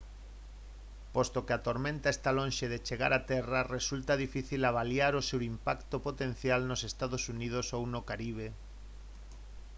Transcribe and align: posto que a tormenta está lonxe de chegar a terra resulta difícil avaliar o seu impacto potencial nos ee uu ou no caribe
posto 1.15 1.39
que 1.45 1.53
a 1.55 1.63
tormenta 1.67 2.07
está 2.11 2.29
lonxe 2.39 2.65
de 2.73 2.83
chegar 2.87 3.11
a 3.15 3.25
terra 3.31 3.59
resulta 3.75 4.21
difícil 4.25 4.61
avaliar 4.63 5.13
o 5.15 5.25
seu 5.29 5.41
impacto 5.53 5.95
potencial 6.07 6.61
nos 6.65 6.81
ee 6.87 7.07
uu 7.19 7.65
ou 7.77 7.83
no 7.93 8.01
caribe 8.09 8.47